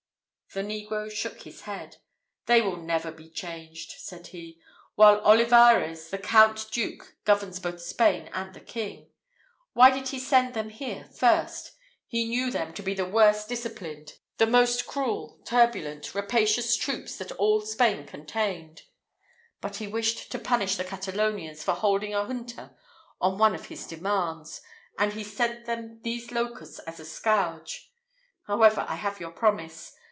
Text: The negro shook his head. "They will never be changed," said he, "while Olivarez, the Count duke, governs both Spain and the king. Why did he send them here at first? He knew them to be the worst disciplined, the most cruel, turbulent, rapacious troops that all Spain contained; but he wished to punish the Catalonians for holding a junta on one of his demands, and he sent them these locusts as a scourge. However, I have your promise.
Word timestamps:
The 0.53 0.63
negro 0.63 1.09
shook 1.09 1.43
his 1.43 1.61
head. 1.61 1.95
"They 2.45 2.61
will 2.61 2.75
never 2.75 3.09
be 3.09 3.29
changed," 3.29 3.91
said 3.99 4.27
he, 4.35 4.59
"while 4.95 5.25
Olivarez, 5.25 6.09
the 6.09 6.17
Count 6.17 6.67
duke, 6.71 7.15
governs 7.23 7.57
both 7.61 7.81
Spain 7.81 8.29
and 8.33 8.53
the 8.53 8.59
king. 8.59 9.07
Why 9.71 9.91
did 9.91 10.09
he 10.09 10.19
send 10.19 10.53
them 10.53 10.67
here 10.69 11.05
at 11.05 11.15
first? 11.17 11.71
He 12.05 12.27
knew 12.27 12.51
them 12.51 12.73
to 12.73 12.83
be 12.83 12.93
the 12.93 13.05
worst 13.05 13.47
disciplined, 13.47 14.15
the 14.39 14.45
most 14.45 14.85
cruel, 14.85 15.39
turbulent, 15.45 16.13
rapacious 16.13 16.75
troops 16.75 17.15
that 17.15 17.31
all 17.37 17.61
Spain 17.61 18.05
contained; 18.05 18.81
but 19.61 19.77
he 19.77 19.87
wished 19.87 20.33
to 20.33 20.37
punish 20.37 20.75
the 20.75 20.83
Catalonians 20.83 21.63
for 21.63 21.75
holding 21.75 22.13
a 22.13 22.25
junta 22.25 22.75
on 23.21 23.37
one 23.37 23.55
of 23.55 23.67
his 23.67 23.87
demands, 23.87 24.59
and 24.99 25.13
he 25.13 25.23
sent 25.23 25.65
them 25.65 26.01
these 26.03 26.29
locusts 26.29 26.79
as 26.79 26.99
a 26.99 27.05
scourge. 27.05 27.89
However, 28.47 28.85
I 28.89 28.95
have 28.95 29.21
your 29.21 29.31
promise. 29.31 29.97